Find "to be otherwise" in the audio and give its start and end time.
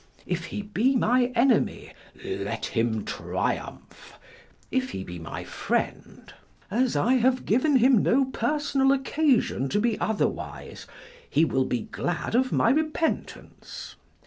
9.69-10.87